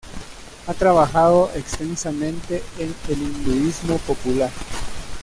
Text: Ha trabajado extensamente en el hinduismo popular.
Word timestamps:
Ha 0.65 0.73
trabajado 0.73 1.51
extensamente 1.53 2.63
en 2.79 2.91
el 3.07 3.21
hinduismo 3.21 3.99
popular. 3.99 4.49